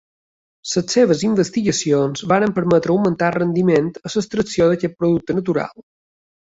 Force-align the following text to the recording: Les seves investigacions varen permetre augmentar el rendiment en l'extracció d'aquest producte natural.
Les 0.75 0.93
seves 0.95 1.21
investigacions 1.27 2.25
varen 2.33 2.57
permetre 2.57 2.97
augmentar 2.97 3.31
el 3.33 3.39
rendiment 3.39 3.95
en 4.05 4.13
l'extracció 4.17 4.73
d'aquest 4.75 5.01
producte 5.05 5.43
natural. 5.43 5.89